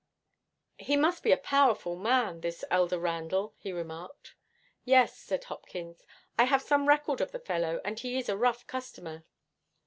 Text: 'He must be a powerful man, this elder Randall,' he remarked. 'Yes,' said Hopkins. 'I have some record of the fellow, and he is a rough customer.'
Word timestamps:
'He 0.79 0.97
must 0.97 1.21
be 1.21 1.31
a 1.31 1.37
powerful 1.37 1.95
man, 1.95 2.41
this 2.41 2.65
elder 2.71 2.97
Randall,' 2.97 3.53
he 3.59 3.71
remarked. 3.71 4.33
'Yes,' 4.83 5.15
said 5.15 5.43
Hopkins. 5.43 6.01
'I 6.39 6.45
have 6.45 6.63
some 6.63 6.87
record 6.89 7.21
of 7.21 7.31
the 7.31 7.37
fellow, 7.39 7.79
and 7.85 7.99
he 7.99 8.17
is 8.17 8.27
a 8.27 8.35
rough 8.35 8.65
customer.' 8.65 9.23